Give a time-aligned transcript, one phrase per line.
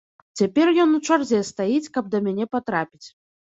[0.39, 3.07] Цяпер ён у чарзе стаіць, каб да мяне патрапіць.